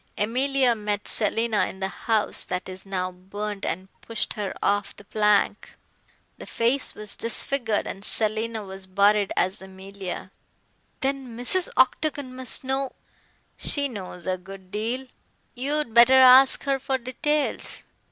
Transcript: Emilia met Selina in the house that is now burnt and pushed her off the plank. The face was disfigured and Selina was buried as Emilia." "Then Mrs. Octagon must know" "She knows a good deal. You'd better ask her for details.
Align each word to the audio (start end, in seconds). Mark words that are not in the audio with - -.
Emilia 0.17 0.73
met 0.73 1.07
Selina 1.07 1.67
in 1.67 1.79
the 1.79 1.87
house 1.87 2.43
that 2.43 2.67
is 2.67 2.87
now 2.87 3.11
burnt 3.11 3.63
and 3.67 3.87
pushed 4.01 4.33
her 4.33 4.51
off 4.59 4.95
the 4.95 5.03
plank. 5.05 5.75
The 6.39 6.47
face 6.47 6.95
was 6.95 7.15
disfigured 7.15 7.85
and 7.85 8.03
Selina 8.03 8.63
was 8.63 8.87
buried 8.87 9.31
as 9.37 9.61
Emilia." 9.61 10.31
"Then 11.01 11.37
Mrs. 11.37 11.69
Octagon 11.77 12.35
must 12.35 12.63
know" 12.63 12.93
"She 13.57 13.87
knows 13.87 14.25
a 14.25 14.39
good 14.39 14.71
deal. 14.71 15.05
You'd 15.53 15.93
better 15.93 16.13
ask 16.19 16.63
her 16.63 16.79
for 16.79 16.97
details. 16.97 17.83